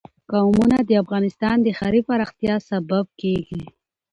[0.31, 3.63] قومونه د افغانستان د ښاري پراختیا سبب کېږي.